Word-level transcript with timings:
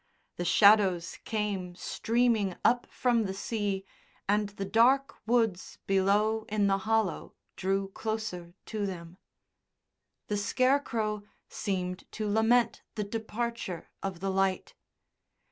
The 0.37 0.45
shadows 0.45 1.19
came 1.25 1.75
streaming 1.75 2.55
up 2.65 2.87
from 2.89 3.25
the 3.25 3.35
sea 3.35 3.85
and 4.27 4.49
the 4.49 4.65
dark 4.65 5.13
woods 5.27 5.77
below 5.85 6.47
in 6.49 6.65
the 6.65 6.79
hollow 6.89 7.35
drew 7.55 7.89
closer 7.89 8.55
to 8.65 8.87
them. 8.87 9.19
The 10.25 10.37
Scarecrow 10.37 11.21
seemed 11.49 12.11
to 12.13 12.27
lament 12.27 12.81
the 12.95 13.03
departure 13.03 13.91
of 14.01 14.21
the 14.21 14.31
light. 14.31 14.73